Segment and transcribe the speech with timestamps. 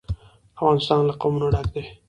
[0.57, 1.83] افغانستان له قومونه ډک دی.